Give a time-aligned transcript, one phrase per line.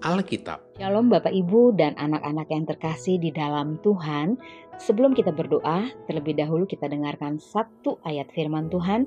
[0.00, 0.80] Alkitab.
[0.80, 4.40] Shalom Bapak Ibu dan anak-anak yang terkasih di dalam Tuhan.
[4.80, 9.04] Sebelum kita berdoa, terlebih dahulu kita dengarkan satu ayat firman Tuhan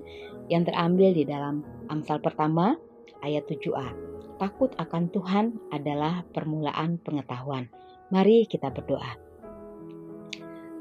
[0.54, 2.78] yang terambil di dalam Amsal pertama
[3.26, 3.90] ayat 7a.
[4.38, 7.74] Takut akan Tuhan adalah permulaan pengetahuan.
[8.14, 9.18] Mari kita berdoa.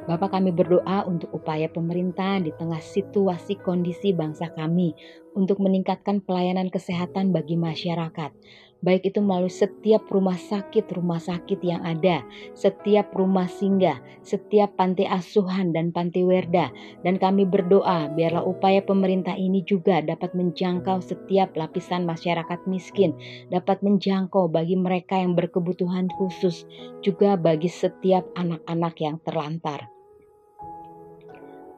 [0.02, 4.92] Bapak kami berdoa untuk upaya pemerintah di tengah situasi kondisi bangsa kami
[5.38, 8.34] untuk meningkatkan pelayanan kesehatan bagi masyarakat
[8.82, 15.06] baik itu melalui setiap rumah sakit, rumah sakit yang ada, setiap rumah singgah, setiap panti
[15.06, 16.68] asuhan dan panti werda.
[17.06, 23.14] Dan kami berdoa biarlah upaya pemerintah ini juga dapat menjangkau setiap lapisan masyarakat miskin,
[23.48, 26.66] dapat menjangkau bagi mereka yang berkebutuhan khusus,
[27.00, 30.01] juga bagi setiap anak-anak yang terlantar.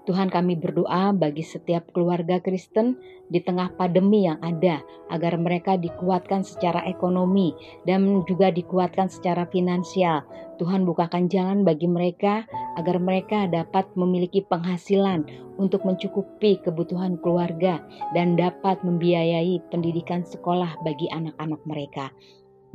[0.04, 3.00] Tuhan kami berdoa bagi setiap keluarga Kristen
[3.32, 7.56] di tengah pandemi yang ada agar mereka dikuatkan secara ekonomi
[7.88, 10.20] dan juga dikuatkan secara finansial.
[10.60, 12.44] Tuhan bukakan jalan bagi mereka
[12.76, 15.24] agar mereka dapat memiliki penghasilan
[15.56, 17.80] untuk mencukupi kebutuhan keluarga
[18.12, 22.12] dan dapat membiayai pendidikan sekolah bagi anak-anak mereka.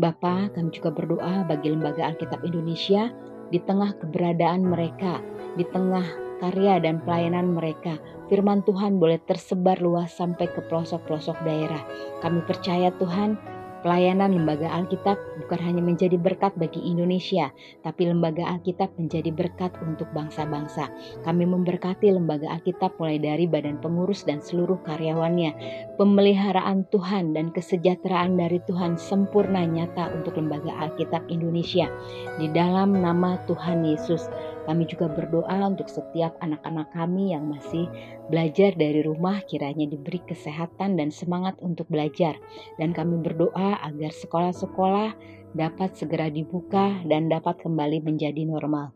[0.02, 3.12] Bapa, kami juga berdoa bagi Lembaga Alkitab Indonesia
[3.52, 5.20] di tengah keberadaan mereka,
[5.56, 6.06] di tengah
[6.40, 7.98] karya dan pelayanan mereka,
[8.28, 11.84] firman Tuhan boleh tersebar luas sampai ke pelosok-pelosok daerah.
[12.24, 13.36] Kami percaya Tuhan,
[13.80, 17.48] Pelayanan Lembaga Alkitab bukan hanya menjadi berkat bagi Indonesia,
[17.80, 20.92] tapi Lembaga Alkitab menjadi berkat untuk bangsa-bangsa.
[21.24, 25.56] Kami memberkati Lembaga Alkitab mulai dari badan pengurus dan seluruh karyawannya.
[25.96, 31.88] Pemeliharaan Tuhan dan kesejahteraan dari Tuhan sempurna nyata untuk Lembaga Alkitab Indonesia.
[32.36, 34.28] Di dalam nama Tuhan Yesus,
[34.70, 37.90] kami juga berdoa untuk setiap anak-anak kami yang masih
[38.30, 42.38] belajar dari rumah kiranya diberi kesehatan dan semangat untuk belajar.
[42.78, 45.18] Dan kami berdoa agar sekolah-sekolah
[45.58, 48.94] dapat segera dibuka dan dapat kembali menjadi normal.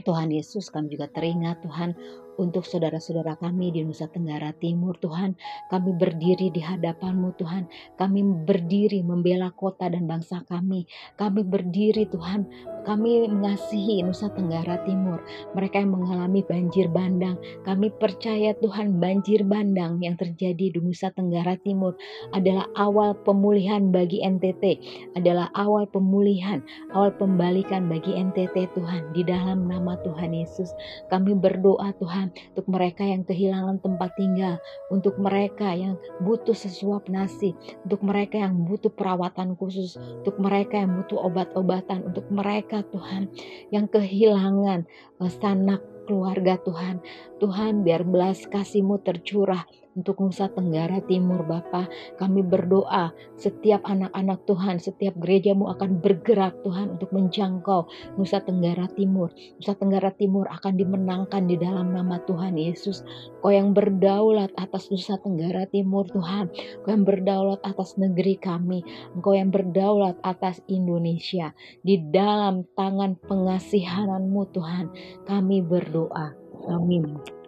[0.00, 1.92] Tuhan Yesus kami juga teringat Tuhan
[2.34, 5.38] untuk saudara-saudara kami di Nusa Tenggara Timur Tuhan.
[5.70, 7.70] Kami berdiri di hadapan-Mu Tuhan.
[7.94, 10.90] Kami berdiri membela kota dan bangsa kami.
[11.14, 12.73] Kami berdiri Tuhan.
[12.84, 15.20] Kami mengasihi Nusa Tenggara Timur.
[15.56, 17.40] Mereka yang mengalami banjir bandang.
[17.64, 21.96] Kami percaya Tuhan banjir bandang yang terjadi di Nusa Tenggara Timur
[22.32, 24.80] adalah awal pemulihan bagi NTT.
[25.16, 26.60] Adalah awal pemulihan,
[26.92, 29.16] awal pembalikan bagi NTT Tuhan.
[29.16, 30.72] Di dalam nama Tuhan Yesus
[31.08, 34.58] kami berdoa Tuhan untuk mereka yang kehilangan tempat tinggal,
[34.90, 35.94] untuk mereka yang
[36.24, 37.54] butuh sesuap nasi,
[37.86, 43.30] untuk mereka yang butuh perawatan khusus, untuk mereka yang butuh obat-obatan, untuk mereka Tuhan
[43.70, 44.88] yang kehilangan
[45.22, 47.04] eh, sanak keluarga Tuhan.
[47.38, 51.86] Tuhan biar belas kasih-Mu tercurah untuk Nusa Tenggara Timur Bapa.
[52.18, 57.86] Kami berdoa setiap anak-anak Tuhan, setiap gerejamu akan bergerak Tuhan untuk menjangkau
[58.18, 59.30] Nusa Tenggara Timur.
[59.58, 63.06] Nusa Tenggara Timur akan dimenangkan di dalam nama Tuhan Yesus.
[63.40, 66.50] Kau yang berdaulat atas Nusa Tenggara Timur Tuhan.
[66.82, 68.82] Kau yang berdaulat atas negeri kami.
[69.14, 71.54] Engkau yang berdaulat atas Indonesia.
[71.80, 74.86] Di dalam tangan pengasihanmu Tuhan
[75.28, 76.34] kami berdoa.
[76.64, 77.43] Amin.